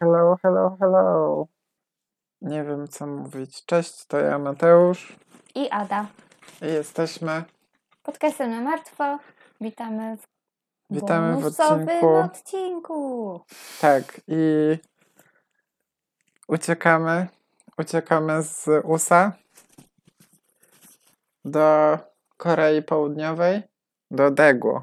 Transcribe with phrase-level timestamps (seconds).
[0.00, 1.46] Hello, hello, hello.
[2.42, 3.64] Nie wiem, co mówić.
[3.64, 5.16] Cześć, to ja Mateusz
[5.54, 6.06] I Ada.
[6.62, 7.44] i jesteśmy.
[8.02, 9.18] Podcastem na martwo.
[9.60, 10.26] Witamy w
[10.90, 12.08] Witamy w odcinku.
[12.14, 13.40] odcinku.
[13.80, 14.38] Tak, i
[16.48, 17.26] uciekamy.
[17.78, 19.32] Uciekamy z USA
[21.44, 21.98] do
[22.40, 23.62] Korei Południowej,
[24.10, 24.80] do Daegu.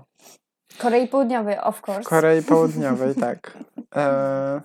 [0.79, 2.09] Korei Południowej, of course.
[2.09, 3.57] Korei Południowej, tak.
[3.95, 4.61] E,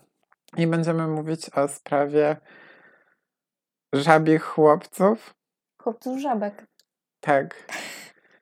[0.57, 2.37] I będziemy mówić o sprawie
[3.93, 5.35] żabich chłopców.
[5.83, 6.67] Chłopców żabek.
[7.21, 7.55] Tak,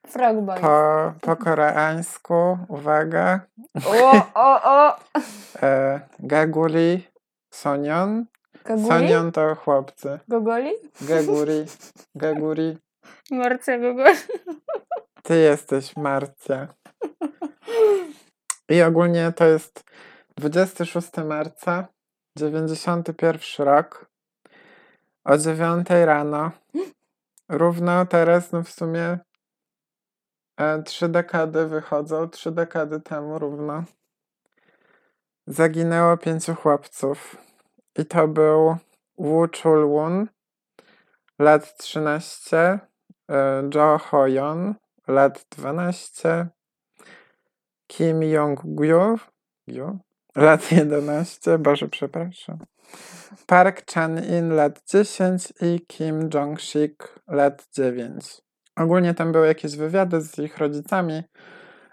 [0.07, 0.61] Frog boy.
[0.61, 3.41] po, po koreańsku, uwaga,
[3.87, 4.97] O, o, o!
[5.63, 7.09] e, Gaguri,
[7.51, 8.27] Sonion.
[8.65, 8.89] Goguli?
[8.89, 10.19] Sonion to chłopcy.
[10.29, 10.73] Gogoli?
[11.01, 11.65] Gaguri,
[12.15, 12.79] Gaguri.
[13.31, 14.19] Marce Gogoli.
[15.23, 16.69] Ty jesteś Marcia.
[18.69, 19.85] I ogólnie to jest
[20.37, 21.89] 26 marca,
[22.37, 24.11] 91 rok,
[25.25, 26.51] o 9 rano.
[27.49, 29.19] Równo teraz, no w sumie
[30.57, 33.85] e, trzy dekady wychodzą, trzy dekady temu równo.
[35.47, 37.37] Zaginęło pięciu chłopców.
[37.99, 38.77] I to był
[39.19, 40.27] Wu Chul-won,
[41.39, 42.90] lat 13, e,
[43.75, 44.75] Jo Hoyon,
[45.09, 46.49] lat 12,
[47.87, 49.19] Kim Jong-gyu,
[49.69, 49.99] Gyu,
[50.37, 52.59] lat 11, Boże, przepraszam,
[53.47, 58.43] Park Chan-in, lat 10 i Kim Jong-sik, lat 9.
[58.77, 61.23] Ogólnie tam były jakieś wywiady z ich rodzicami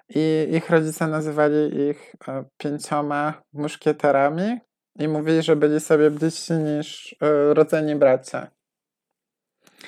[0.10, 4.60] i ich rodzice nazywali ich e, pięcioma muszkieterami
[5.00, 8.48] i mówili, że byli sobie bliżsi niż e, rodzeni bracia.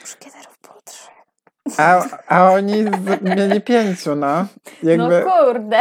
[0.06, 0.59] Szkieterów było trzy.
[1.78, 4.45] A, a oni z, mieli pięciu, no.
[4.84, 5.80] Jakby, No kurde.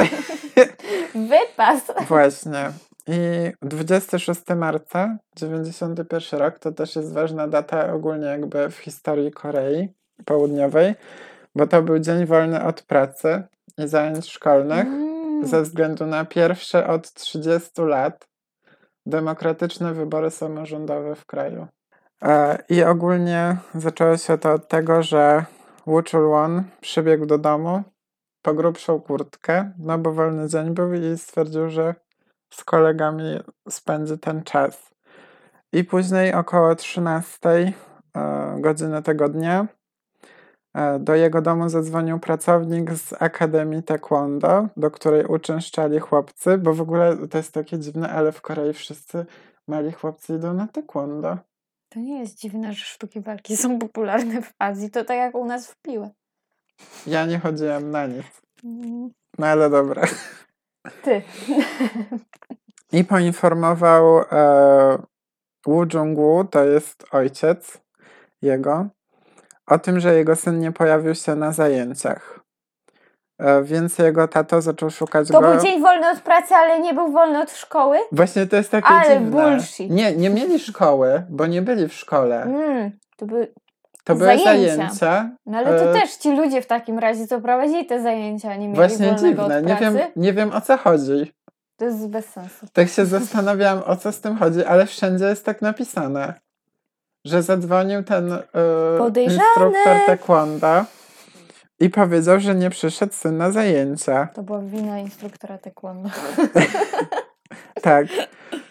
[1.30, 1.82] Wypas.
[2.08, 2.70] Właśnie.
[3.06, 9.88] I 26 marca 91 rok to też jest ważna data ogólnie jakby w historii Korei
[10.24, 10.94] Południowej,
[11.54, 13.42] bo to był dzień wolny od pracy
[13.78, 15.46] i zajęć szkolnych Mm.
[15.46, 18.28] ze względu na pierwsze od 30 lat
[19.06, 21.66] demokratyczne wybory samorządowe w kraju.
[22.22, 25.44] E, I ogólnie zaczęło się to od tego, że
[25.88, 27.82] Wu Chul-won przybiegł do domu
[28.42, 31.94] po grubszą kurtkę, no bo wolny dzień był i stwierdził, że
[32.54, 34.94] z kolegami spędzi ten czas.
[35.72, 37.72] I później około 13 e,
[38.60, 39.66] godziny tego dnia
[40.74, 46.80] e, do jego domu zadzwonił pracownik z Akademii Taekwondo, do której uczęszczali chłopcy, bo w
[46.80, 49.26] ogóle to jest takie dziwne, ale w Korei wszyscy
[49.68, 51.38] mali chłopcy idą na taekwondo.
[51.88, 54.90] To nie jest dziwne, że sztuki walki są popularne w Azji.
[54.90, 56.10] To tak jak u nas w piłę.
[57.06, 58.26] Ja nie chodziłem na nic.
[58.64, 59.10] Mm.
[59.38, 60.02] No ale dobra.
[61.04, 61.22] Ty.
[62.92, 64.98] I poinformował e,
[65.66, 67.80] Wu Jung-woo, to jest ojciec
[68.42, 68.88] jego,
[69.66, 72.37] o tym, że jego syn nie pojawił się na zajęciach.
[73.38, 75.50] E, więc jego tato zaczął szukać To go.
[75.52, 77.98] był dzień wolny od pracy, ale nie był wolny od szkoły?
[78.12, 79.30] Właśnie to jest takie Ale dziwne.
[79.30, 79.90] bullshit.
[79.90, 82.42] Nie, nie mieli szkoły, bo nie byli w szkole.
[82.42, 82.90] Mm.
[83.16, 83.52] To były...
[84.04, 84.76] To były Zajęcia.
[84.76, 85.30] zajęcia.
[85.46, 88.66] No ale to E, też ci ludzie w takim razie, co prowadzili te zajęcia, nie
[88.68, 89.62] mieli Właśnie wolnego dziwne.
[89.62, 91.32] Nie wiem, nie wiem o co chodzi.
[91.76, 92.66] To jest bez sensu.
[92.72, 96.34] Tak się zastanawiałam, o co z tym chodzi, ale wszędzie jest tak napisane,
[97.24, 98.38] że zadzwonił ten
[98.98, 99.38] Podejrzany.
[99.44, 100.84] instruktor taekwondo
[101.80, 104.28] i powiedział, że nie przyszedł syn na zajęcia.
[104.34, 106.08] To była wina instruktora taekwondo.
[107.82, 108.06] Tak.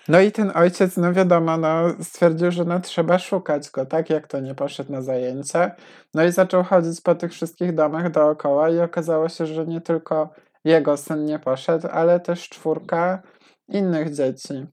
[0.07, 4.09] No i ten ojciec, no wiadomo, no, stwierdził, że no trzeba szukać go, tak?
[4.09, 5.71] Jak to nie poszedł na zajęcia.
[6.13, 10.29] No i zaczął chodzić po tych wszystkich domach dookoła i okazało się, że nie tylko
[10.65, 13.21] jego syn nie poszedł, ale też czwórka
[13.67, 14.65] innych dzieci.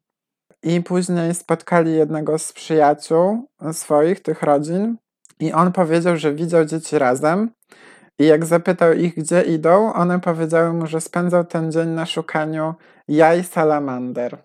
[0.63, 4.97] I później spotkali jednego z przyjaciół swoich, tych rodzin,
[5.41, 7.51] i on powiedział, że widział dzieci razem.
[8.19, 12.75] I jak zapytał ich, gdzie idą, one powiedziały mu, że spędzał ten dzień na szukaniu
[13.09, 14.39] jaj salamander.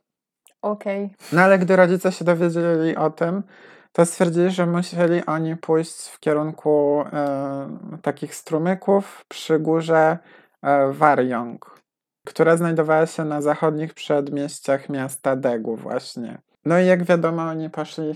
[0.61, 1.09] Okej.
[1.33, 3.43] No ale gdy rodzice się dowiedzieli o tym,
[3.91, 10.17] to stwierdzili, że musieli oni pójść w kierunku e, takich strumyków przy górze
[10.61, 11.81] e, Warjong,
[12.27, 16.41] która znajdowała się na zachodnich przedmieściach miasta Degu właśnie.
[16.65, 18.15] No i jak wiadomo, oni poszli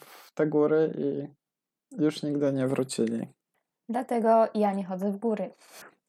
[0.00, 1.28] w te góry i
[2.02, 3.26] już nigdy nie wrócili.
[3.88, 5.50] Dlatego ja nie chodzę w góry.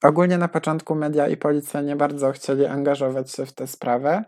[0.04, 4.24] Ogólnie na początku media i policja nie bardzo chcieli angażować się w tę sprawę.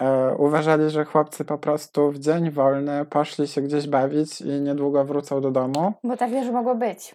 [0.00, 5.04] E, uważali, że chłopcy po prostu w dzień wolny poszli się gdzieś bawić i niedługo
[5.04, 5.92] wrócą do domu.
[6.04, 7.14] Bo tak też mogło być.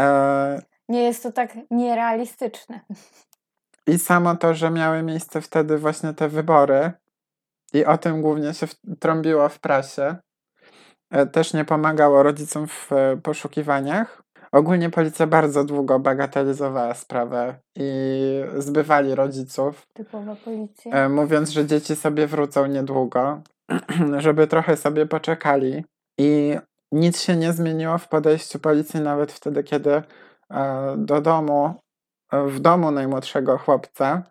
[0.00, 2.80] E, Nie jest to tak nierealistyczne.
[3.86, 6.92] I samo to, że miały miejsce wtedy właśnie te wybory
[7.74, 8.66] i o tym głównie się
[9.00, 10.16] trąbiło w prasie,
[11.10, 14.21] e, też nie pomagało rodzicom w e, poszukiwaniach.
[14.52, 17.90] Ogólnie policja bardzo długo bagatelizowała sprawę i
[18.58, 20.92] zbywali rodziców, Typowa policja.
[20.92, 23.40] e, mówiąc, że dzieci sobie wrócą niedługo,
[24.18, 25.84] żeby trochę sobie poczekali.
[26.18, 26.58] I
[26.92, 30.02] nic się nie zmieniło w podejściu policji nawet wtedy, kiedy
[30.50, 31.74] e, do domu,
[32.32, 34.22] e, w domu najmłodszego chłopca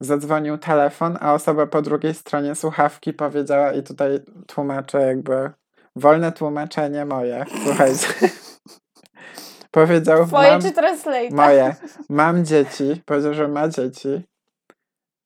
[0.00, 5.50] zadzwonił telefon, a osoba po drugiej stronie słuchawki powiedziała, i tutaj tłumaczę jakby
[5.96, 8.06] wolne tłumaczenie moje, słuchajcie.
[9.70, 11.30] Powiedział, Twoje mam, czy translate?
[11.30, 11.74] moje,
[12.08, 14.22] mam dzieci, powiedział, że ma dzieci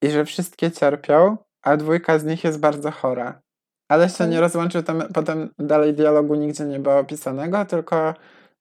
[0.03, 3.41] i że wszystkie cierpią, a dwójka z nich jest bardzo chora.
[3.89, 4.41] Ale się nie Okej.
[4.41, 8.15] rozłączył, tam, potem dalej dialogu nigdzie nie było opisanego, tylko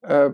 [0.03, 0.33] e,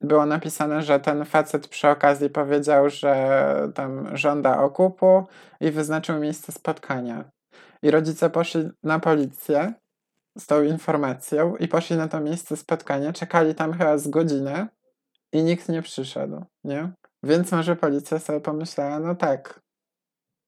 [0.00, 5.26] było napisane, że ten facet przy okazji powiedział, że tam żąda okupu
[5.60, 7.24] i wyznaczył miejsce spotkania.
[7.82, 9.72] I rodzice poszli na policję
[10.38, 14.68] z tą informacją i poszli na to miejsce spotkania, czekali tam chyba z godzinę
[15.36, 16.92] i nikt nie przyszedł, nie?
[17.22, 19.60] Więc może policja sobie pomyślała, no tak,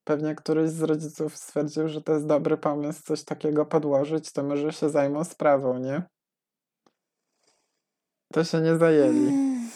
[0.05, 4.73] pewnie któryś z rodziców stwierdził, że to jest dobry pomysł coś takiego podłożyć, to może
[4.73, 6.03] się zajmą sprawą, nie?
[8.33, 9.29] To się nie zajęli.
[9.29, 9.69] Mm.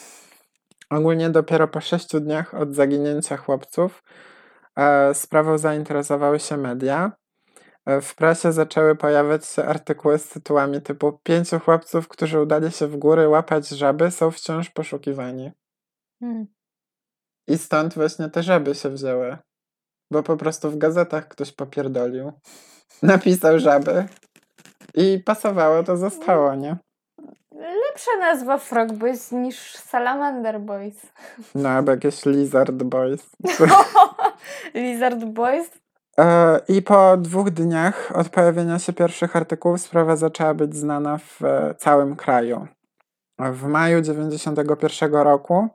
[0.90, 4.02] Ogólnie dopiero po sześciu dniach od zaginięcia chłopców
[4.76, 7.12] e, sprawą zainteresowały się media.
[7.86, 12.86] E, w prasie zaczęły pojawiać się artykuły z tytułami typu Pięciu chłopców, którzy udali się
[12.86, 15.52] w góry łapać żaby, są wciąż poszukiwani.
[16.22, 16.46] Mm.
[17.48, 19.36] I stąd właśnie te żaby się wzięły.
[20.10, 22.32] Bo po prostu w gazetach ktoś popierdolił.
[23.02, 24.08] Napisał żaby.
[24.94, 26.76] I pasowało, to zostało, nie?
[27.52, 31.06] Lepsza nazwa Frog Boys niż Salamander Boys.
[31.54, 33.30] No, albo jakieś Lizard Boys.
[34.74, 35.81] Lizard Boys?
[36.18, 41.44] E, I po dwóch dniach od pojawienia się pierwszych artykułów sprawa zaczęła być znana w
[41.44, 42.66] e, całym kraju.
[43.38, 45.68] W maju 91 roku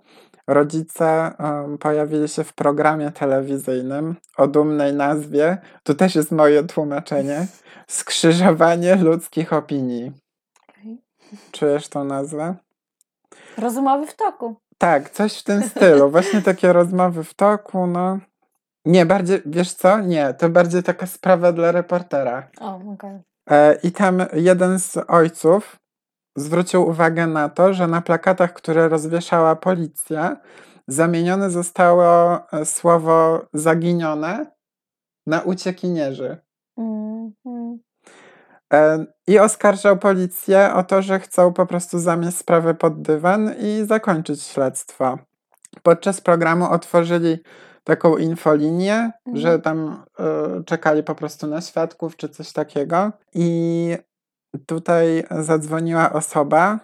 [0.47, 1.31] rodzice
[1.79, 7.47] pojawili się w programie telewizyjnym o dumnej nazwie, tu też jest moje tłumaczenie,
[7.87, 10.11] Skrzyżowanie ludzkich opinii.
[11.51, 12.55] Czujesz tą nazwę?
[13.57, 14.55] Rozumowy w toku.
[14.77, 16.09] Tak, coś w tym stylu.
[16.11, 18.19] Właśnie takie rozmowy w toku, no.
[18.87, 19.99] Nie, bardziej, wiesz co?
[19.99, 22.47] Nie, to bardziej taka sprawa dla reportera.
[22.59, 23.19] O, okej.
[23.49, 25.79] E, I tam jeden z ojców
[26.35, 30.37] zwrócił uwagę na to, że na plakatach, które rozwieszała policja,
[30.87, 34.45] zamienione zostało e, słowo zaginione
[35.27, 36.37] na uciekinierzy.
[36.77, 37.79] Mm, mm.
[38.73, 43.85] E, I oskarżał policję o to, że chcą po prostu zamieść sprawę pod dywan i
[43.85, 45.17] zakończyć śledztwo.
[45.83, 47.37] Podczas programu otworzyli
[47.87, 49.37] taką infolinię, Mhm.
[49.37, 53.11] że tam e, czekali po prostu na świadków czy coś takiego.
[53.33, 53.97] I
[54.65, 56.79] tutaj zadzwoniła osoba,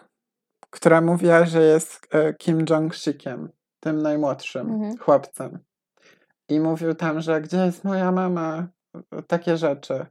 [0.69, 3.47] która mówiła, że jest e, Kim Jong-sikiem,
[3.79, 4.97] tym najmłodszym Mhm.
[4.97, 5.59] chłopcem.
[6.49, 8.67] I mówił tam, że gdzie jest moja mama?
[9.27, 10.05] Takie rzeczy.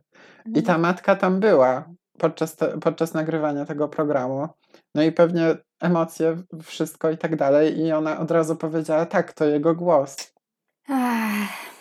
[0.55, 1.85] I ta matka tam była
[2.19, 4.49] podczas, te, podczas nagrywania tego programu.
[4.95, 7.79] No i pewnie emocje, wszystko i tak dalej.
[7.79, 10.33] I ona od razu powiedziała, tak, to jego głos.
[10.89, 11.73] Ech.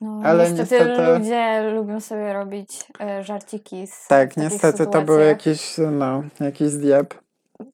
[0.00, 5.18] No, Ale niestety, niestety- ludzie lubią sobie robić e, żarciki z Tak, niestety to był
[5.18, 7.14] jakiś, no, jakiś zjeb.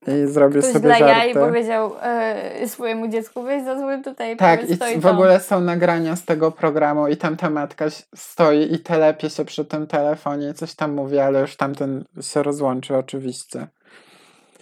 [0.06, 1.49] I zrobił Ktoś sobie dla jaj żarty.
[1.49, 6.52] powiedział e, swojemu dziecku, weź zadzwoń tutaj, Tak, i w ogóle są nagrania z tego
[6.52, 7.84] programu i tam ta matka
[8.14, 12.42] stoi i telepie się przy tym telefonie i coś tam mówi, ale już tamten się
[12.42, 13.66] rozłączy oczywiście.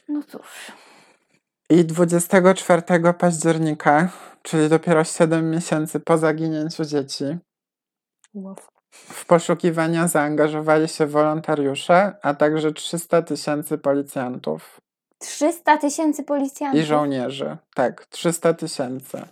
[0.09, 0.73] No cóż.
[1.73, 2.83] I 24
[3.19, 4.09] października,
[4.43, 7.25] czyli dopiero 7 miesięcy po zaginięciu dzieci,
[8.91, 14.81] w poszukiwania zaangażowali się wolontariusze, a także 300 tysięcy policjantów
[15.19, 16.81] 300 tysięcy policjantów.
[16.81, 17.57] i żołnierzy.
[17.75, 19.23] Tak, 300 tysięcy.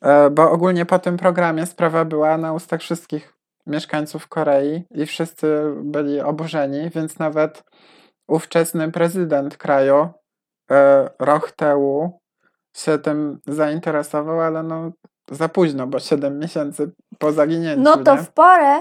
[0.00, 3.34] E, Bo ogólnie po tym programie sprawa była na ustach wszystkich
[3.66, 7.64] mieszkańców Korei i wszyscy byli oburzeni, więc nawet
[8.26, 10.08] ówczesny prezydent kraju,
[10.72, 12.10] e, Roh Tae-woo,
[12.76, 14.92] się tym zainteresował, ale no
[15.30, 17.82] za późno, bo 7 miesięcy po zaginięciu.
[17.82, 18.22] No to nie?
[18.22, 18.80] w porę.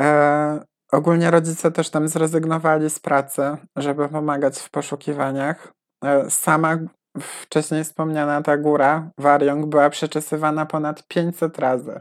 [0.00, 0.60] E,
[0.92, 5.72] ogólnie rodzice też tam zrezygnowali z pracy, żeby pomagać w poszukiwaniach.
[6.04, 6.78] E, sama
[7.20, 12.00] wcześniej wspomniana ta góra, Wariong, była przeczesywana ponad 500 razy.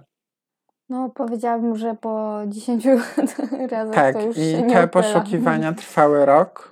[0.90, 2.86] No powiedziałabym, że po 10
[3.72, 6.72] razach Tak, to już i się te poszukiwania trwały rok.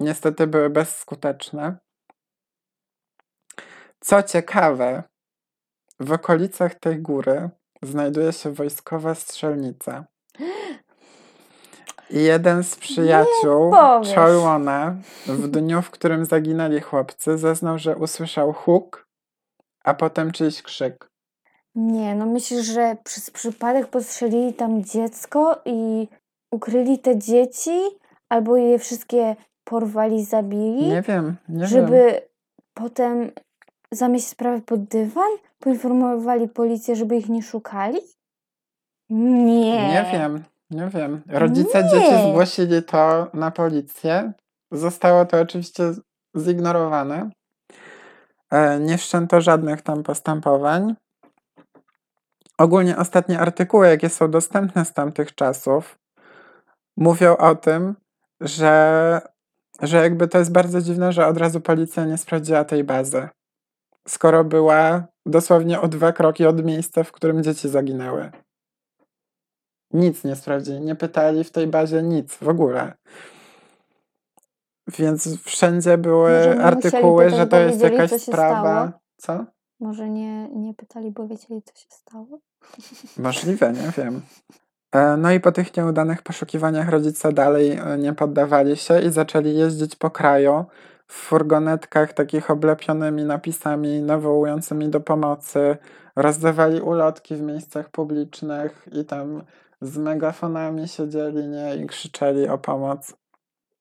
[0.00, 1.76] Niestety były bezskuteczne.
[4.00, 5.02] Co ciekawe,
[6.00, 7.50] w okolicach tej góry
[7.82, 10.04] znajduje się wojskowa strzelnica.
[12.10, 13.72] I jeden z przyjaciół.
[14.14, 14.96] Cholwona
[15.26, 19.08] w dniu, w którym zaginęli chłopcy, zeznał, że usłyszał huk,
[19.84, 21.10] a potem czyjś krzyk.
[21.74, 26.08] Nie, no myślisz, że przez przypadek postrzelili tam dziecko i
[26.50, 27.80] ukryli te dzieci?
[28.28, 30.86] Albo je wszystkie porwali, zabili?
[30.88, 31.68] Nie wiem, nie wiem.
[31.68, 32.20] żeby
[32.74, 33.30] potem
[33.92, 35.30] zamieść sprawę pod dywan?
[35.58, 37.98] Poinformowali policję, żeby ich nie szukali?
[39.10, 39.88] Nie.
[39.88, 41.22] Nie wiem, nie wiem.
[41.28, 41.90] Rodzice Nie.
[41.90, 44.32] dzieci zgłosili to na policję.
[44.72, 45.84] Zostało to oczywiście
[46.38, 47.30] zignorowane.
[48.50, 50.94] E, Nie wszczęto żadnych tam postępowań.
[52.58, 55.98] Ogólnie ostatnie artykuły, jakie są dostępne z tamtych czasów,
[56.96, 57.94] mówią o tym,
[58.40, 59.20] że,
[59.82, 63.28] że jakby to jest bardzo dziwne, że od razu policja nie sprawdziła tej bazy.
[64.08, 68.30] Skoro była dosłownie o dwa kroki od miejsca, w którym dzieci zaginęły.
[69.92, 72.92] Nic nie sprawdzili, nie pytali w tej bazie nic w ogóle.
[74.98, 78.60] Więc wszędzie były artykuły, pytać, że to jest wiedzieli, jakaś co sprawa.
[78.60, 78.92] stało?
[79.16, 79.46] Co?
[79.80, 82.38] Może nie, nie pytali, bo wiedzieli, co się stało?
[83.18, 84.22] Możliwe, nie wiem.
[84.94, 89.56] E, No i po tych nieudanych poszukiwaniach rodzice dalej e, nie poddawali się i zaczęli
[89.56, 90.64] jeździć po kraju
[91.06, 95.76] w furgonetkach takich oblepionymi napisami nawołującymi do pomocy.
[96.16, 99.42] Rozdawali ulotki w miejscach publicznych i tam
[99.80, 103.14] z megafonami siedzieli nie, i krzyczeli o pomoc.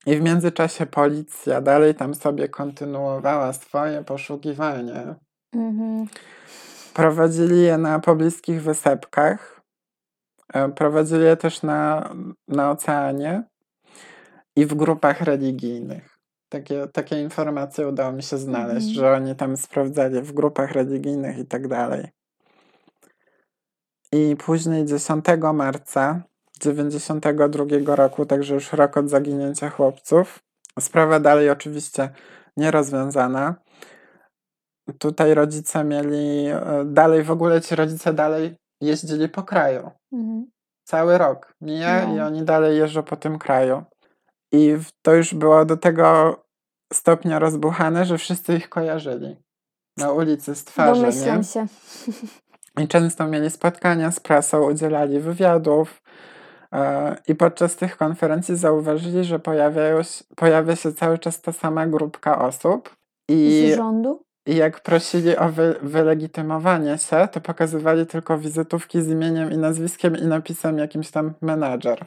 [0.06, 5.16] I w międzyczasie policja dalej tam sobie kontynuowała swoje poszukiwanie.
[5.54, 6.08] Mhm.
[6.94, 9.53] Prowadzili je na pobliskich wysepkach.
[10.54, 12.14] E, Prowadzili je też na,
[12.48, 13.44] na oceanie
[14.56, 16.20] i w grupach religijnych.
[16.50, 18.96] Takie, takie informacje udało mi się znaleźć, Mhm.
[18.96, 22.08] że oni tam sprawdzali w grupach religijnych i tak dalej.
[24.12, 26.24] I później 10 marca
[26.62, 30.40] 92 roku, także już rok od zaginięcia chłopców,
[30.80, 32.10] sprawa dalej oczywiście
[32.58, 33.56] nierozwiązana.
[35.00, 39.92] Tutaj rodzice mieli, e, dalej w ogóle ci rodzice dalej jeździli po kraju.
[40.14, 40.46] Mhm.
[40.84, 42.16] Cały rok mija No.
[42.16, 43.84] i oni dalej jeżdżą po tym kraju.
[44.52, 46.36] I to już było do tego
[46.94, 49.36] stopnia rozbuchane, że wszyscy ich kojarzyli.
[49.98, 51.08] Na ulicy z twarzy, nie?
[51.08, 51.66] Domyślam się.
[52.84, 56.02] I często mieli spotkania z prasą, udzielali wywiadów.
[56.74, 59.40] e, I podczas tych konferencji zauważyli, że
[60.36, 62.96] pojawia się cały czas ta sama grupka osób.
[63.30, 64.24] I, Z rządu?
[64.46, 70.18] I jak prosili o wy, wylegitymowanie się, to pokazywali tylko wizytówki z imieniem i nazwiskiem
[70.18, 72.06] i napisem jakimś tam menadżer.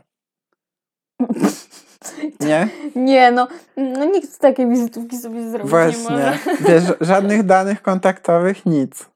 [2.40, 2.68] Nie?
[2.96, 6.02] Nie, no, no nikt takiej wizytówki sobie zrobić nie Właśnie.
[6.10, 6.38] może.
[6.68, 9.10] Wiesz, żadnych danych kontaktowych, nic.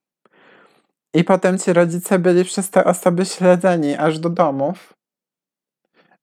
[1.14, 4.94] I potem ci rodzice byli przez te osoby śledzeni aż do domów.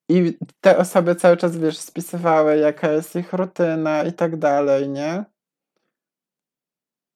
[0.10, 5.24] I te osoby cały czas, wiesz, spisywały, jaka jest ich rutyna i tak dalej, nie?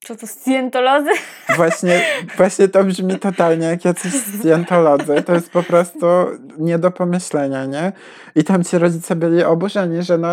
[0.04, 1.10] Co to, scjentolodzy?
[1.58, 2.02] Właśnie,
[2.38, 5.24] właśnie to brzmi totalnie jak jacyś scjentolodzy.
[5.24, 6.06] To jest po prostu
[6.58, 7.92] nie do pomyślenia, nie?
[8.36, 10.30] I tam ci rodzice byli oburzeni, że no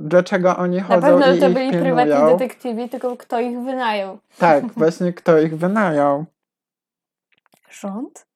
[0.00, 1.96] dlaczego oni Na chodzą pewno i to byli pilnują.
[1.96, 4.18] prywatni detektywi, tylko kto ich wynajął?
[4.38, 6.24] Tak, właśnie kto ich wynajął.
[7.70, 8.26] Rząd?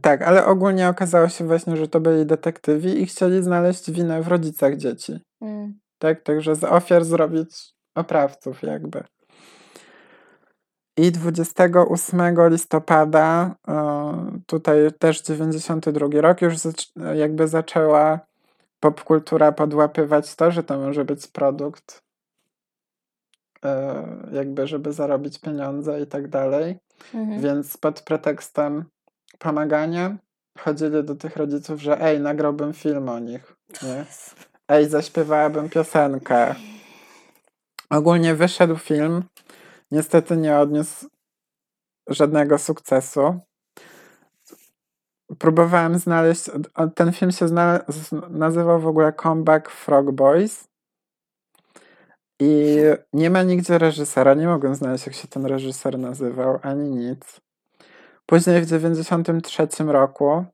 [0.00, 4.28] Tak, ale ogólnie okazało się właśnie, że to byli detektywi i chcieli znaleźć winę w
[4.28, 5.20] rodzicach dzieci.
[5.42, 5.78] Mm.
[5.98, 9.04] Tak, także z ofiar zrobić oprawców jakby.
[10.96, 16.54] I 28 listopada, e, tutaj też 92 rok, już
[17.14, 18.20] jakby zaczęła
[18.80, 22.02] popkultura podłapywać to, że to może być produkt,
[23.64, 26.78] e, jakby żeby zarobić pieniądze i tak dalej.
[27.14, 27.40] Mhm.
[27.40, 28.84] Więc pod pretekstem
[29.38, 30.16] pomagania
[30.58, 34.04] chodzili do tych rodziców, że ej, nagrałbym film o nich, nie?
[34.68, 36.54] Ej, zaśpiewałabym piosenkę.
[37.90, 39.24] Ogólnie wyszedł film.
[39.94, 41.08] Niestety nie odniósł
[42.08, 43.40] żadnego sukcesu.
[45.38, 46.50] Próbowałem znaleźć.
[46.94, 50.68] Ten film się zna, z- nazywał w ogóle Comeback Frog Boys.
[52.40, 52.76] I
[53.12, 54.34] nie ma nigdzie reżysera.
[54.34, 57.40] Nie mogłem znaleźć, jak się ten reżyser nazywał, ani nic.
[58.26, 60.44] Później w 93 roku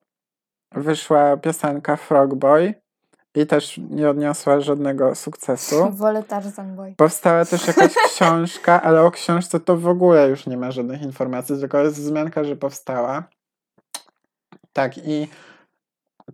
[0.73, 2.75] wyszła piosenka Frog Boy
[3.35, 5.91] i też nie odniosła żadnego sukcesu.
[5.97, 6.95] Wolę Tarzan Boy.
[6.97, 11.59] Powstała też jakaś książka, ale o książce to w ogóle już nie ma żadnych informacji,
[11.59, 13.25] tylko jest wzmianka, że powstała.
[14.73, 15.29] Tak, i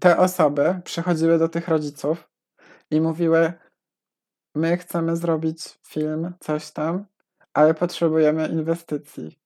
[0.00, 2.28] te osoby przychodziły do tych rodziców
[2.90, 3.52] i mówiły:
[4.54, 7.04] My chcemy zrobić film, coś tam,
[7.54, 9.38] ale potrzebujemy inwestycji.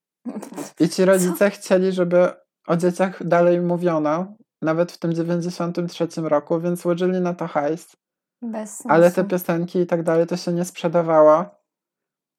[0.81, 2.29] I ci rodzice chcieli, żeby
[2.67, 7.97] o dzieciach dalej mówiono, nawet w tym 93 roku, więc łożyli na to hajs.
[8.43, 8.89] Bez sensu.
[8.89, 11.45] Ale te piosenki i tak dalej to się nie sprzedawało.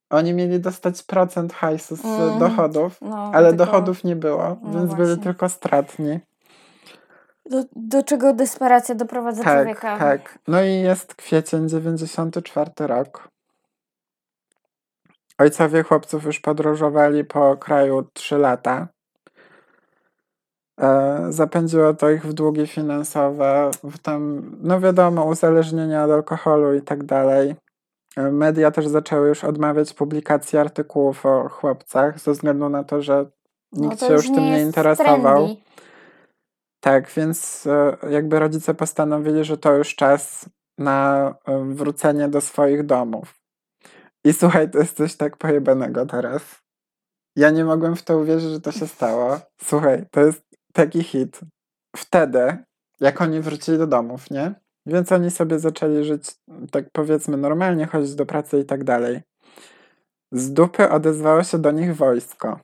[0.09, 2.39] Oni mieli dostać procent hajsu z Mhm.
[2.39, 5.23] dochodów, no, ale tylko dochodów nie było, No więc byli właśnie.
[5.23, 6.19] tylko stratni.
[7.45, 9.97] Do, do czego desperacja doprowadza Tak, człowieka?
[9.99, 10.39] tak.
[10.47, 13.29] No i jest kwiecień 94 rok.
[15.37, 18.87] Ojcowie chłopców już podróżowali po kraju 3 lata.
[20.81, 26.81] E, zapędziło to ich w długi finansowe, w tam, no wiadomo, uzależnienia od alkoholu i
[26.81, 27.55] tak dalej.
[28.17, 33.25] E, Media też zaczęły już odmawiać publikacji artykułów o chłopcach, ze względu na to, że
[33.71, 35.45] No nikt to się już tym nie interesował.
[35.45, 35.61] trendy.
[36.79, 41.33] Tak, więc e, jakby rodzice postanowili, że to już czas na
[41.65, 43.41] wrócenie do swoich domów.
[44.23, 46.61] I słuchaj, to jest coś tak pojebanego teraz.
[47.35, 49.39] Ja nie mogłem w to uwierzyć, że to się stało.
[49.61, 51.39] Słuchaj, to jest taki hit.
[51.95, 52.57] Wtedy,
[52.99, 54.53] jak oni wrócili do domów, nie?
[54.85, 56.35] Więc oni sobie zaczęli żyć,
[56.71, 59.21] tak powiedzmy, normalnie, chodzić do pracy i tak dalej.
[60.31, 62.59] Z dupy odezwało się do nich wojsko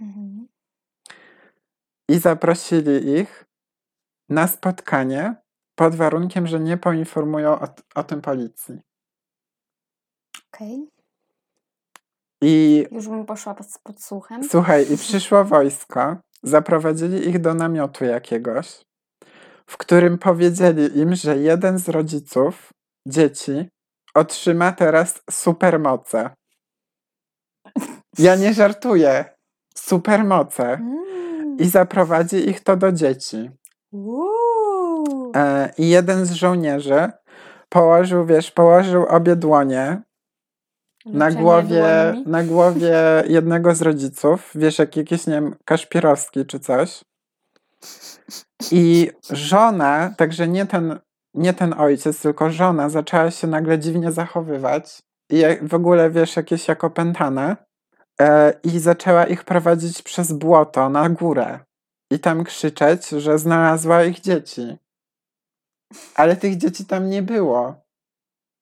[0.00, 0.48] Mhm.
[2.08, 3.44] i zaprosili ich
[4.28, 5.34] na spotkanie
[5.74, 8.80] pod warunkiem, że nie poinformują o, o tym policji.
[10.52, 10.88] Okej.
[12.42, 14.44] I Już bym poszła pod, pod słuchem.
[14.48, 18.80] słuchaj, i przyszło wojsko, zaprowadzili ich do namiotu jakiegoś,
[19.66, 22.72] w którym powiedzieli im, że jeden z rodziców
[23.08, 23.68] dzieci
[24.14, 26.30] otrzyma teraz supermoce.
[28.18, 29.24] Ja nie żartuję.
[29.74, 30.72] Supermoce.
[30.72, 31.56] Mm.
[31.58, 33.50] I zaprowadzi ich to do dzieci.
[35.34, 37.10] E, I jeden z żołnierzy
[37.68, 40.02] położył, wiesz, położył obie dłonie
[41.06, 42.94] na głowie, na głowie
[43.28, 47.04] jednego z rodziców, wiesz, jak jakiś, nie wiem, Kaszpirowski czy coś.
[48.70, 50.98] I żona, także nie ten,
[51.34, 56.68] nie ten ojciec, tylko żona zaczęła się nagle dziwnie zachowywać i w ogóle, wiesz, jakieś
[56.68, 57.56] jak opętane
[58.20, 61.58] e, i zaczęła ich prowadzić przez błoto na górę
[62.10, 64.76] i tam krzyczeć, że znalazła ich dzieci.
[66.14, 67.74] Ale tych dzieci tam nie było,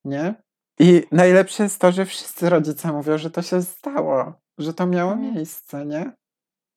[0.04, 0.43] nie?
[0.78, 5.12] I najlepsze jest to, że wszyscy rodzice mówią, że to się stało, że to miało
[5.12, 5.34] Mhm.
[5.34, 6.12] miejsce, nie?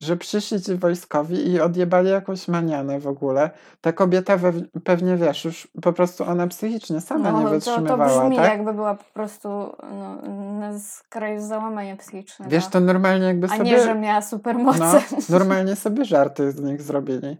[0.02, 3.50] Że przyszli ci wojskowi i odjebali jakąś manianę w ogóle.
[3.80, 4.52] Ta kobieta we,
[4.84, 8.48] pewnie, wiesz, już po prostu ona psychicznie sama nie No, to, to wytrzymywała, brzmi tak?
[8.50, 9.48] jakby była po prostu
[9.82, 10.22] no,
[10.60, 12.50] na skraju załamania psychicznego.
[12.50, 13.64] Wiesz, to normalnie jakby A sobie...
[13.64, 14.78] nie, że miała supermoce.
[14.78, 17.36] No, normalnie sobie żarty z nich zrobili.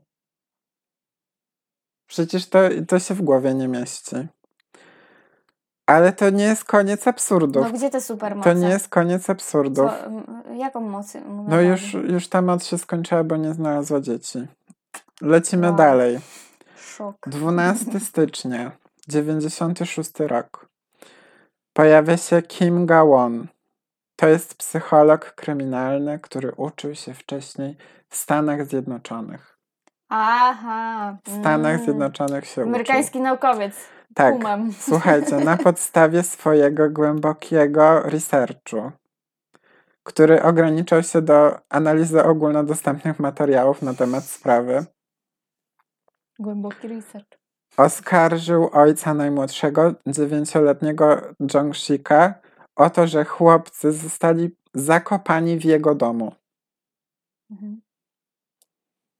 [2.08, 4.16] Przecież to, to się w głowie nie mieści.
[5.88, 7.66] Ale to nie jest koniec absurdów.
[7.66, 8.50] No gdzie te supermoce?
[8.50, 9.90] to nie jest koniec absurdów.
[9.90, 11.12] Co, jaką moc?
[11.48, 14.46] No już, już ta moc się skończyła, bo nie znalazła dzieci.
[15.20, 15.76] Lecimy Wow.
[15.76, 16.20] dalej.
[16.76, 17.16] Szok.
[17.26, 18.72] 12 stycznia,
[19.08, 20.68] 96 rok.
[21.72, 23.46] Pojawia się Kim Ga-won.
[24.16, 27.76] To jest psycholog kryminalny, który uczył się wcześniej
[28.08, 29.58] w Stanach Zjednoczonych.
[30.08, 31.16] Aha.
[31.26, 31.84] W Stanach mm.
[31.84, 32.68] Zjednoczonych się uczył.
[32.68, 33.74] Amerykański naukowiec.
[34.14, 34.34] Tak.
[34.34, 34.72] Kumam.
[34.88, 38.92] Słuchajcie, na podstawie swojego głębokiego researchu,
[40.02, 44.86] który ograniczał się do analizy ogólnodostępnych materiałów na temat sprawy,
[46.38, 47.38] Głęboki research.
[47.76, 51.20] oskarżył ojca najmłodszego, dziewięcioletniego
[51.54, 52.34] Jongshika,
[52.76, 56.32] o to, że chłopcy zostali zakopani w jego domu.
[57.50, 57.80] Mhm.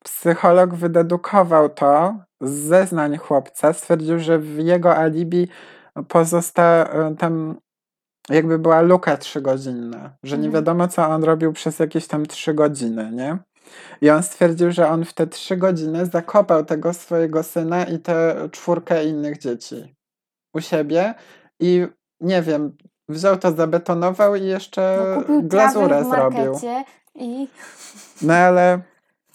[0.05, 3.72] Psycholog wydedukował to z zeznań chłopca.
[3.72, 5.48] Stwierdził, że w jego alibi
[6.09, 7.57] pozosta tam
[8.31, 10.53] jakby była luka trzygodzinna, że nie Mhm.
[10.55, 13.38] wiadomo, co on robił przez jakieś tam trzy godziny, nie?
[14.01, 18.48] I on stwierdził, że on w te trzy godziny zakopał tego swojego syna i tę
[18.53, 19.94] czwórkę innych dzieci
[20.55, 21.14] u siebie
[21.61, 21.87] i
[22.20, 22.77] nie wiem,
[23.09, 24.98] wziął to, zabetonował i jeszcze
[25.29, 26.53] No, glazurę zrobił.
[27.14, 27.48] i
[28.22, 28.81] No ale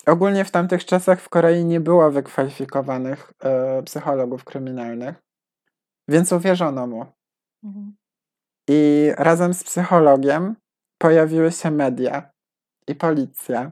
[0.08, 5.16] ogólnie w tamtych czasach w Korei nie było wykwalifikowanych e, psychologów kryminalnych,
[6.08, 7.06] więc uwierzono mu.
[7.64, 7.96] Mhm.
[8.70, 10.56] I razem z psychologiem
[10.98, 12.32] pojawiły się media
[12.88, 13.72] i policja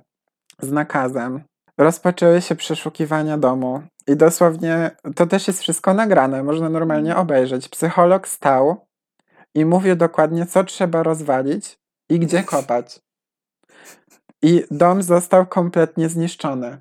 [0.60, 1.44] z nakazem.
[1.78, 3.82] Rozpoczęły się przeszukiwania domu.
[4.08, 7.70] I dosłownie to też jest wszystko nagrane, można normalnie obejrzeć.
[7.70, 8.86] Psycholog stał
[9.56, 13.00] i mówił dokładnie, co trzeba rozwalić i gdzie kopać.
[14.42, 16.78] I dom został kompletnie zniszczony.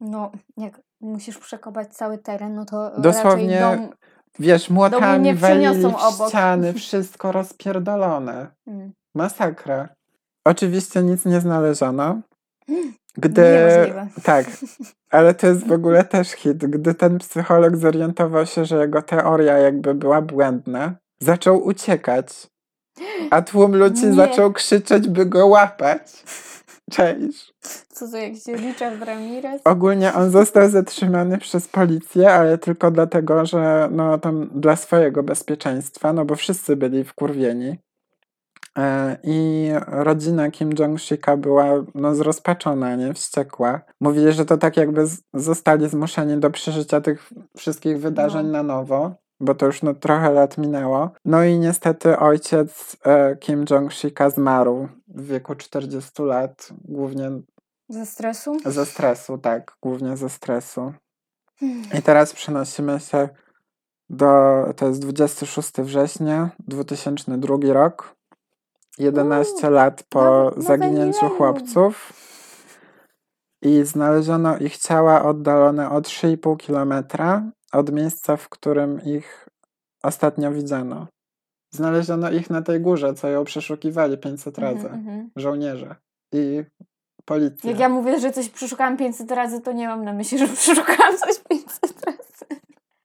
[0.00, 3.88] no jak musisz przekopać cały teren, no to Dosłownie dom...
[4.38, 6.28] Wiesz, młotami walili obok.
[6.28, 8.46] ściany, wszystko rozpierdolone.
[8.66, 8.92] Mm.
[9.14, 9.88] Masakra.
[10.44, 12.20] Oczywiście nic nie znaleziono.
[13.16, 13.42] Gdy.
[13.42, 14.08] Niemożliwe.
[14.22, 14.46] Tak,
[15.10, 16.56] ale to jest w ogóle też hit.
[16.56, 22.46] Gdy ten psycholog zorientował się, że jego teoria jakby była błędna, zaczął uciekać.
[23.30, 24.12] A tłum ludzi Nie.
[24.12, 26.02] zaczął krzyczeć, by go łapać.
[26.90, 27.54] Cześć.
[27.88, 29.60] Co to jakiś Richard Ramirez?
[29.64, 36.12] Ogólnie on został zatrzymany przez policję, ale tylko dlatego, że no tam dla swojego bezpieczeństwa,
[36.12, 37.78] no bo wszyscy byli wkurwieni.
[38.78, 43.14] E, I rodzina Kim Jong-sika była no, zrozpaczona, nie?
[43.14, 43.80] Wściekła.
[44.00, 48.52] Mówili, że to tak jakby zostali zmuszeni do przeżycia tych wszystkich wydarzeń No.
[48.52, 51.10] na nowo, bo to już no, trochę lat minęło.
[51.24, 57.30] No i niestety ojciec e, Kim Jong-sika zmarł w wieku 40 lat, głównie
[57.88, 58.56] Ze stresu?
[58.66, 60.92] ze stresu, tak, głównie ze stresu.
[61.98, 63.28] I teraz przenosimy się
[64.10, 68.14] do, to jest 26 września, 2002 rok.
[68.98, 72.12] 11 lat po zaginięciu chłopców.
[73.62, 77.42] I znaleziono ich ciała oddalone o 3,5 kilometra
[77.74, 79.48] od miejsca, w którym ich
[80.02, 81.06] ostatnio widziano.
[81.74, 84.76] Znaleziono ich na tej górze, co ją przeszukiwali 500 razy.
[84.76, 85.30] Mhm, mhm.
[85.36, 85.96] Żołnierze
[86.32, 86.64] i
[87.24, 87.70] policja.
[87.70, 91.16] Jak ja mówię, że coś przeszukałam 500 razy, to nie mam na myśli, że przeszukałam
[91.18, 92.60] coś 500 razy.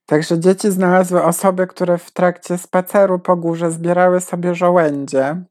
[0.05, 5.43] Także dzieci znalazły osoby, które w trakcie spaceru po górze zbierały sobie żołędzie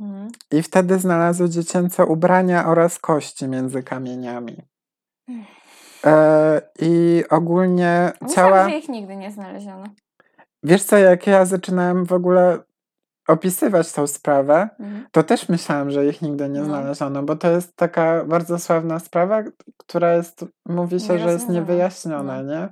[0.00, 0.28] Mhm.
[0.52, 4.62] i wtedy znalazły dziecięce ubrania oraz kości między kamieniami.
[6.06, 8.68] E, I ogólnie Myślałam, ciała.
[8.68, 9.84] że ich nigdy nie znaleziono.
[10.62, 12.58] Wiesz co, jak ja zaczynałem w ogóle
[13.28, 15.06] opisywać tą sprawę, Mhm.
[15.12, 16.66] to też myślałam, że ich nigdy nie No.
[16.66, 19.42] znaleziono, bo to jest taka bardzo sławna sprawa,
[19.76, 22.52] która jest, mówi się, że jest niewyjaśniona, No.
[22.54, 22.68] nie?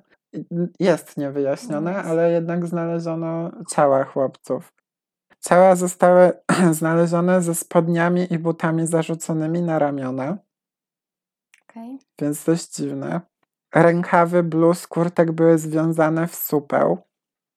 [0.80, 4.72] Jest niewyjaśniona, No ale jednak znaleziono ciała chłopców.
[5.40, 6.32] Ciała zostały
[6.80, 10.38] znalezione ze spodniami i butami zarzuconymi na ramiona,
[11.74, 11.98] Okej.
[12.20, 13.20] więc dość dziwne.
[13.74, 16.98] Rękawy bluz, kurtek były związane w supeł.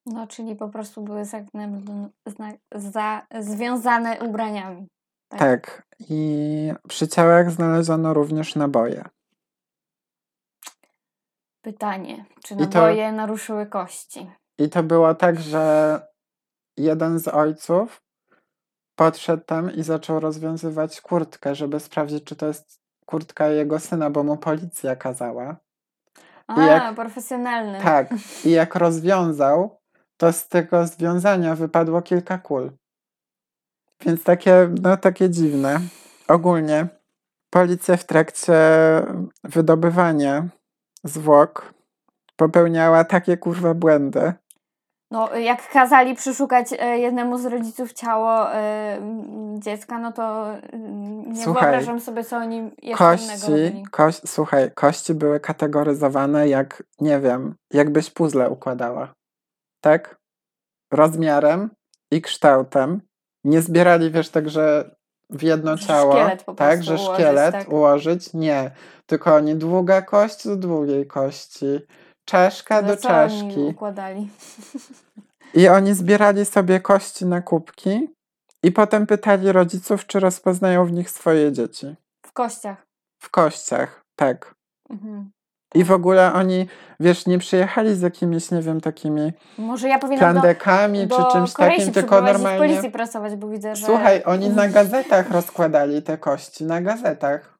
[0.06, 1.82] No, czyli po prostu były zagnę-
[2.26, 4.86] zna- za, związane ubraniami.
[5.30, 5.40] Tak.
[5.40, 5.86] Tak.
[6.00, 9.04] I przy ciałach znaleziono również naboje.
[11.64, 14.30] Pytanie, czy I to- naboje naruszyły kości?
[14.58, 16.00] I to było tak, że
[16.76, 18.02] jeden z ojców
[18.98, 24.22] podszedł tam i zaczął rozwiązywać kurtkę, żeby sprawdzić, czy to jest kurtka jego syna, bo
[24.24, 25.56] mu policja kazała.
[26.46, 27.80] A, jak- profesjonalny.
[27.80, 28.08] Tak.
[28.44, 29.78] I jak rozwiązał,
[30.16, 32.70] to z tego związania wypadło kilka kul.
[34.00, 35.80] Więc takie, no takie dziwne.
[36.28, 36.86] Ogólnie
[37.50, 38.54] policja w trakcie
[39.44, 40.46] wydobywania
[41.04, 41.74] zwłok
[42.36, 44.32] popełniała takie kurwa błędy.
[45.10, 48.98] No, jak kazali przeszukać e, jednemu z rodziców ciało e,
[49.58, 53.84] dziecka, no to mm, nie Słuchaj, wyobrażam sobie, co oni jeszcze Kości, robili.
[53.90, 59.14] koś, słuchaj, kości były kategoryzowane jak, nie wiem, jakbyś puzzle układała.
[59.80, 60.16] Tak?
[60.92, 61.70] Rozmiarem
[62.10, 63.00] i kształtem.
[63.44, 64.96] Nie zbierali, wiesz, tak, że
[65.30, 66.14] w jedno Że ciało,
[66.56, 67.72] tak, że ułożyć, szkielet tak.
[67.72, 68.34] ułożyć.
[68.34, 68.70] Nie.
[69.06, 71.80] Tylko oni długa kość do długiej kości,
[72.24, 73.60] czaszka Ale do co oni czaszki.
[73.60, 74.28] układali?
[75.54, 78.08] I oni zbierali sobie kości na kubki
[78.62, 81.96] i potem pytali rodziców, czy rozpoznają w nich swoje dzieci.
[82.26, 82.86] W kościach.
[83.22, 84.54] W kościach, tak.
[84.90, 85.30] Mhm.
[85.74, 86.68] I w ogóle oni,
[87.00, 91.52] wiesz, nie przyjechali z jakimiś, nie wiem, takimi Może ja powinnam plandekami do czy czymś
[91.52, 92.68] Korei takim, tylko przyprowadzić, w normalnie.
[92.68, 93.86] policji pracować, bo widzę, że...
[93.86, 97.58] Słuchaj, oni na gazetach rozkładali te kości, na gazetach.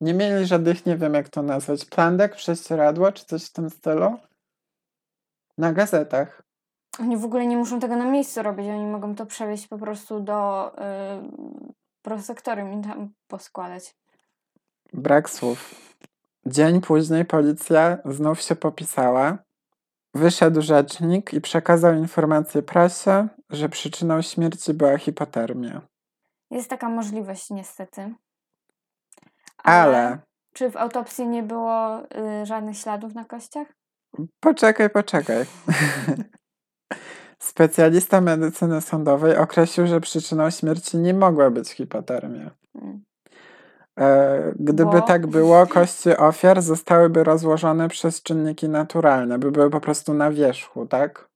[0.00, 4.18] Nie mieli żadnych, nie wiem jak to nazwać, plandek, prześcieradło czy coś w tym stylu.
[5.58, 6.42] Na gazetach.
[7.00, 10.20] Oni w ogóle nie muszą tego na miejscu robić, oni mogą to przewieźć po prostu
[10.20, 10.82] do y,
[12.02, 13.94] prosektorium i tam poskładać.
[14.92, 15.74] Brak słów.
[16.46, 19.38] Dzień później policja znów się popisała.
[20.14, 25.80] Wyszedł rzecznik i przekazał informację prasie, że przyczyną śmierci była hipotermia.
[26.50, 28.14] Jest taka możliwość niestety.
[29.58, 30.18] Ale
[30.54, 33.68] Czy w autopsji nie było y, żadnych śladów na kościach?
[34.40, 35.46] Poczekaj, poczekaj.
[37.38, 42.50] Specjalista medycyny sądowej określił, że przyczyną śmierci nie mogła być hipotermia.
[42.82, 43.02] Mm.
[44.00, 45.00] E, Gdyby Bo?
[45.00, 50.86] tak było, kości ofiar zostałyby rozłożone przez czynniki naturalne, by były po prostu na wierzchu,
[50.86, 51.28] tak?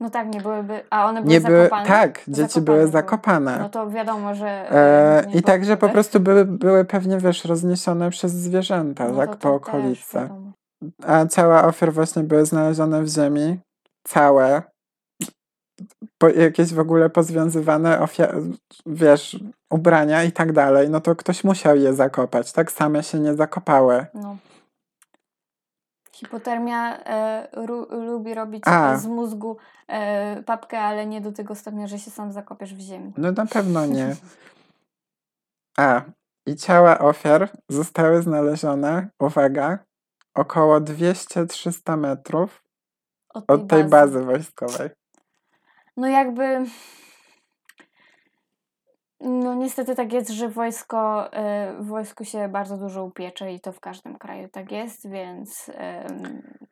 [0.00, 0.80] No tak, nie byłyby...
[0.90, 1.86] A one były Nie były, zakopane?
[1.86, 2.90] tak, dzieci Zakopane były były.
[2.90, 3.58] zakopane.
[3.58, 4.46] No to wiadomo, że...
[4.70, 9.36] E, nie I także po prostu były, były pewnie, wiesz, rozniesione przez zwierzęta, No tak,
[9.36, 10.28] po okolicy.
[11.06, 13.58] A ciała ofiar właśnie były znalezione w ziemi,
[14.04, 14.62] całe.
[16.18, 18.52] Po, jakieś w ogóle pozwiązywane, ofia-
[18.86, 22.72] wiesz, ubrania i tak dalej, no to ktoś musiał je zakopać, tak?
[22.72, 24.06] Same się nie zakopały.
[24.14, 24.36] No.
[26.12, 28.96] Hipotermia e, ru, lubi robić A.
[28.96, 29.56] z mózgu
[29.88, 33.12] e, papkę, ale nie do tego stopnia, że się sam zakopiesz w ziemi.
[33.16, 34.16] No na pewno nie.
[35.78, 36.02] A,
[36.46, 39.78] i ciała ofiar zostały znalezione, uwaga,
[40.34, 42.62] około 200-300 metrów
[43.34, 44.90] Od tej, od tej bazy wojskowej.
[45.98, 46.64] No jakby.
[49.20, 51.30] No niestety tak jest, że wojsko,
[51.78, 55.70] w wojsku się bardzo dużo upiecze i to w każdym kraju tak jest, więc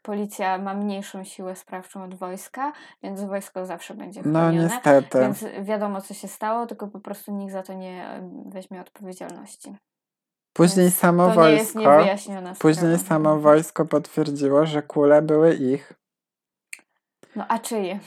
[0.03, 4.65] policja ma mniejszą siłę sprawczą od wojska, więc wojsko zawsze będzie No chronione.
[4.65, 5.21] niestety.
[5.21, 9.77] Więc wiadomo, co się stało, tylko po prostu nikt za to nie weźmie odpowiedzialności.
[10.53, 11.81] Później Więc samo wojsko,
[12.59, 13.09] później sprawa.
[13.09, 15.93] samo wojsko potwierdziło, że kule były ich,
[17.37, 17.99] No a czyje?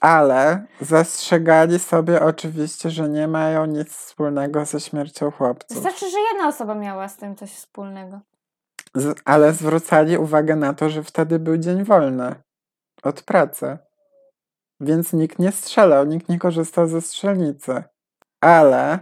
[0.00, 5.76] Ale zastrzegali sobie oczywiście, że nie mają nic wspólnego ze śmiercią chłopców.
[5.76, 8.20] Wystarczy, że jedna osoba miała z tym coś wspólnego.
[8.94, 12.34] Z, ale zwrócali uwagę na to, że wtedy był dzień wolny
[13.02, 13.78] od pracy.
[14.80, 17.82] Więc nikt nie strzelał, nikt nie korzystał ze strzelnicy.
[18.40, 18.98] Ale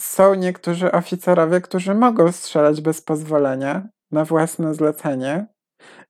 [0.00, 5.46] są niektórzy oficerowie, którzy mogą strzelać bez pozwolenia na własne zlecenie.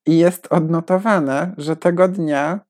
[0.07, 2.61] I jest odnotowane, że tego dnia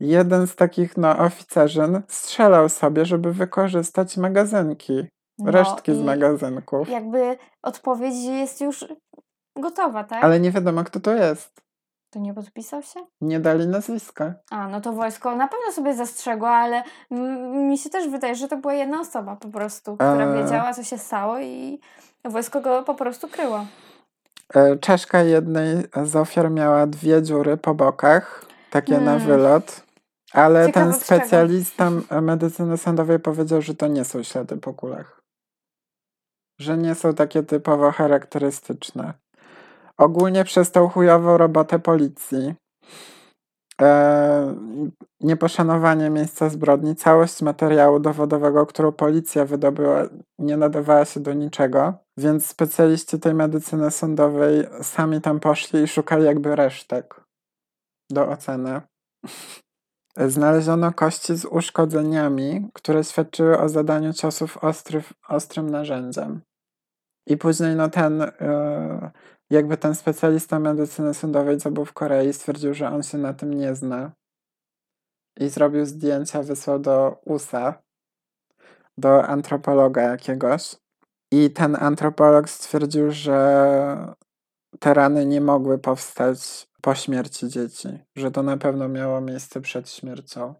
[0.00, 5.06] jeden z takich no, oficerzyn strzelał sobie, żeby wykorzystać magazynki,
[5.38, 6.88] No resztki z magazynków.
[6.88, 8.84] Jakby odpowiedź jest już
[9.56, 10.24] gotowa, tak?
[10.24, 11.60] Ale nie wiadomo, kto to jest.
[12.10, 13.00] To nie podpisał się?
[13.20, 14.34] Nie dali nazwiska.
[14.50, 16.82] A, no to wojsko na pewno sobie zastrzegło, ale
[17.68, 20.42] mi się też wydaje, że to była jedna osoba po prostu, która Eee.
[20.42, 21.80] wiedziała, co się stało i
[22.24, 23.66] wojsko go po prostu kryło.
[24.54, 29.26] E, Czaszka jednej z ofiar miała dwie dziury po bokach, takie na Hmm.
[29.28, 29.82] wylot,
[30.36, 31.90] ale Ciekawe ten specjalista
[32.22, 35.20] medycyny sądowej powiedział, że to nie są ślady po kulach.
[36.60, 39.14] Że nie są takie typowo charakterystyczne.
[39.98, 42.54] Ogólnie przez tą chujową robotę policji,
[43.80, 44.54] e,
[45.20, 50.02] nieposzanowanie miejsca zbrodni, całość materiału dowodowego, którą policja wydobyła,
[50.38, 56.24] nie nadawała się do niczego, więc specjaliści tej medycyny sądowej sami tam poszli i szukali
[56.24, 57.20] jakby resztek
[58.10, 58.80] do oceny.
[60.16, 66.40] Znaleziono kości z uszkodzeniami, które świadczyły o zadaniu ciosów ostry, ostrym narzędziem.
[67.26, 69.10] I później no ten, e,
[69.50, 73.54] jakby ten specjalista medycyny sądowej, co był w Korei, stwierdził, że on się na tym
[73.54, 74.12] nie zna.
[75.40, 77.82] I zrobił zdjęcia, wysłał do USA,
[78.98, 80.76] do antropologa jakiegoś.
[81.32, 84.14] I ten antropolog stwierdził, że
[84.80, 89.90] te rany nie mogły powstać po śmierci dzieci, że to na pewno miało miejsce przed
[89.90, 90.54] śmiercią.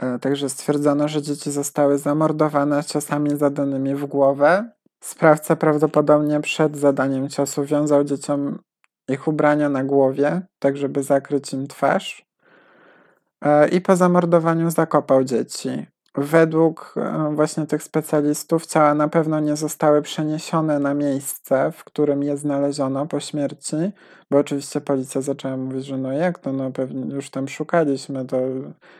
[0.00, 4.70] E, Także stwierdzono, że dzieci zostały zamordowane ciosami zadanymi w głowę.
[5.00, 8.58] Sprawca prawdopodobnie przed zadaniem ciosu wiązał dzieciom
[9.08, 12.26] ich ubrania na głowie, tak żeby zakryć im twarz.
[13.44, 15.86] E, I po zamordowaniu zakopał dzieci.
[16.16, 22.22] Według e, właśnie tych specjalistów ciała na pewno nie zostały przeniesione na miejsce, w którym
[22.22, 23.76] je znaleziono po śmierci,
[24.30, 28.36] bo oczywiście policja zaczęła mówić, że no jak to, no pewnie już tam szukaliśmy, to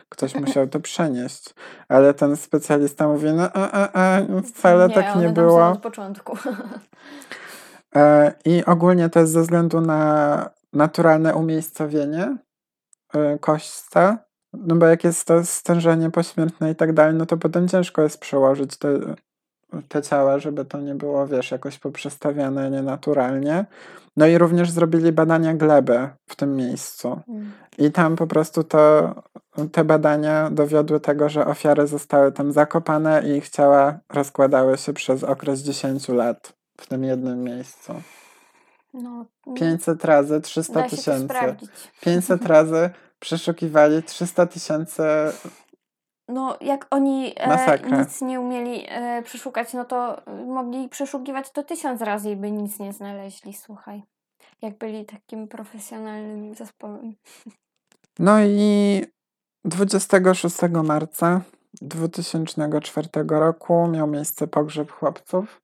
[0.09, 1.53] ktoś musiał to przenieść.
[1.89, 5.67] Ale ten specjalista mówi, no a, a, a, wcale tak nie tam są było.
[5.67, 6.37] od początku.
[7.95, 12.37] E, I ogólnie to jest ze względu na naturalne umiejscowienie
[13.13, 14.17] e, kośćca,
[14.65, 18.19] no bo jak jest to stężenie pośmiertne i tak dalej, no to potem ciężko jest
[18.19, 18.99] przełożyć te,
[19.87, 23.65] te ciała, żeby to nie było, wiesz, jakoś poprzestawiane nienaturalnie.
[24.17, 27.19] No i również zrobili badania gleby w tym miejscu.
[27.27, 27.51] Mm.
[27.77, 29.15] I tam po prostu to,
[29.71, 35.23] te badania dowiodły tego, że ofiary zostały tam zakopane i ich ciała rozkładały się przez
[35.23, 37.93] okres 10 lat w tym jednym miejscu.
[38.93, 41.25] No, 500 razy 300 da się to tysięcy.
[41.25, 41.69] sprawdzić.
[42.01, 42.89] 500 razy
[43.19, 45.03] przeszukiwali 300 tysięcy.
[46.27, 51.63] No, jak oni e, nic nie umieli e, przeszukać, no to e, mogli przeszukiwać to
[51.63, 54.03] tysiąc razy i by nic nie znaleźli, słuchaj.
[54.61, 57.15] Jak byli takim profesjonalnym zespołem.
[58.19, 59.05] No i
[59.65, 61.41] 26 marca
[61.81, 65.61] 2004 roku miał miejsce pogrzeb chłopców.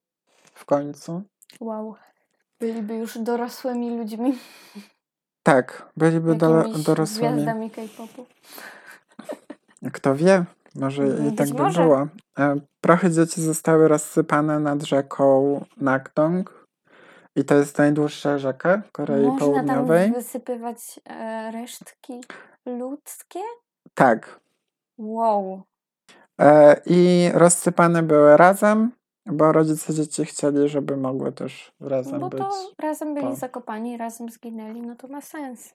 [0.54, 1.22] W końcu.
[1.60, 1.96] Wow.
[2.60, 4.38] Byliby już dorosłymi ludźmi,
[5.44, 7.34] Tak, byliby do, dorosłymi.
[7.34, 8.26] gwiazdami K-popu.
[9.94, 11.82] Kto wie, może i Być tak by może.
[11.84, 12.08] było.
[12.40, 16.64] E, Prochy dzieci zostały rozsypane nad rzeką Nakdong.
[17.36, 20.12] I to jest najdłuższa rzeka w Korei Można tam Południowej.
[20.12, 22.22] wysypywać e, resztki
[22.66, 23.40] ludzkie?
[23.94, 24.40] Tak.
[24.98, 25.62] Wow.
[26.42, 28.92] E, I rozsypane były razem,
[29.26, 32.40] bo rodzice dzieci chcieli, żeby mogły też razem Bo być.
[32.40, 35.74] to razem byli po- zakopani, razem zginęli, no to ma sens.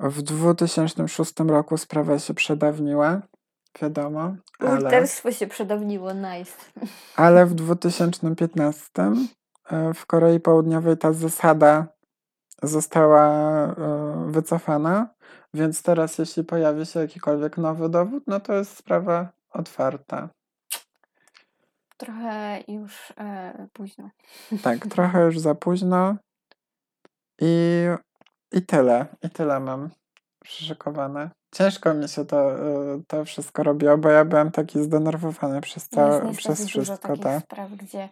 [0.00, 3.20] W 2006 roku sprawa się przedawniła,
[3.82, 6.52] wiadomo, ale, Ulterstwo się przedawniło, nice.
[7.16, 8.88] ale w 2015
[9.70, 11.86] e, w Korei Południowej ta zasada
[12.62, 13.24] została
[13.66, 13.74] e,
[14.26, 15.14] wycofana,
[15.54, 20.28] więc teraz jeśli pojawi się jakikolwiek nowy dowód, no to jest sprawa otwarta.
[22.00, 24.10] Trochę już e, późno.
[24.62, 26.16] Tak, trochę już za późno.
[27.40, 27.84] I,
[28.52, 29.06] I tyle.
[29.22, 29.90] I tyle mam
[30.44, 31.30] przyszykowane.
[31.54, 32.58] Ciężko mi się to,
[32.96, 37.08] y, to wszystko robiło, bo ja byłem taki zdenerwowany przez, to, niestety przez dużo wszystko.
[37.08, 37.42] takich Tak.
[37.42, 38.08] spraw, gdzie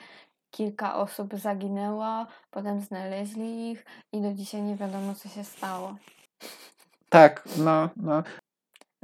[0.51, 5.97] kilka osób zaginęło, potem znaleźli ich i do dzisiaj nie wiadomo, co się stało.
[7.09, 8.23] tak, no, no,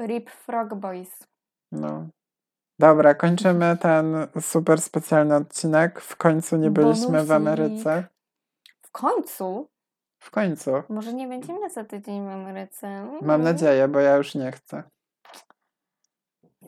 [0.07, 1.11] Rip Frog Boys.
[1.73, 2.07] no.
[2.78, 6.00] Dobra, kończymy ten super specjalny odcinek.
[6.00, 7.30] W końcu nie byliśmy w Bonusik.
[7.32, 8.04] Ameryce.
[8.82, 9.68] W końcu,
[10.18, 10.70] W końcu.
[10.88, 12.88] może nie będziemy za tydzień w Ameryce.
[13.22, 13.42] Mam Mm.
[13.42, 14.82] nadzieję, bo ja już nie chcę.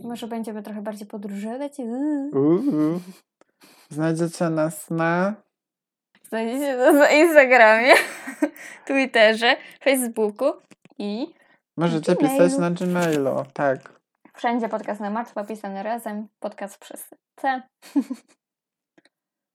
[0.05, 1.79] Może będziemy trochę bardziej podróżować.
[1.79, 2.31] Uuu.
[2.33, 3.01] Uuu.
[3.91, 5.35] Znajdziecie nas na
[6.29, 7.95] Znajdziecie nas na Instagramie,
[8.87, 10.53] Twitterze, Facebooku
[10.99, 11.35] i
[11.77, 13.96] Możecie pisać na Gmailu, tak.
[14.37, 17.09] Wszędzie podcast na martwo pisane razem, podcast przez
[17.41, 17.63] C.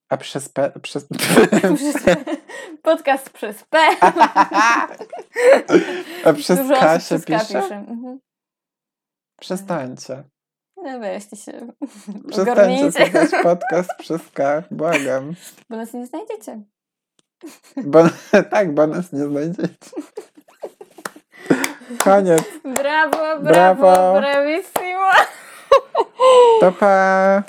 [0.09, 0.71] A przez P...
[0.81, 1.07] Przez...
[2.83, 3.77] Podcast przez P.
[6.25, 7.61] A przez Dużo K się przez K pisze?
[7.61, 7.75] pisze.
[7.75, 8.19] Mhm.
[9.39, 10.23] Przestańcie.
[10.77, 11.51] No weźcie się,
[12.29, 15.33] Przestańcie słuchać podcast przez K, błagam.
[15.69, 16.61] bo nas nie znajdziecie.
[17.77, 18.03] Bo,
[18.51, 19.75] tak, bo nas nie znajdziecie.
[21.99, 22.43] Koniec.
[22.63, 24.19] Brawo, brawo, Brawo.
[24.19, 25.11] bravissimo.
[26.61, 27.43] To pa.